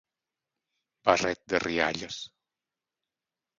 Barret 1.09 1.45
de 1.53 1.61
rialles. 1.65 2.19